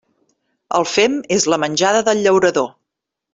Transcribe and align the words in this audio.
El 0.79 0.87
fem 0.91 1.19
és 1.35 1.45
la 1.55 1.59
menjada 1.67 2.01
del 2.09 2.25
llaurador. 2.25 2.73